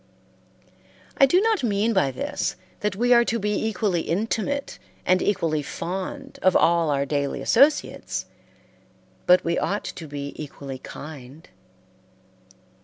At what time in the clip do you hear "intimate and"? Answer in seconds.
4.01-5.21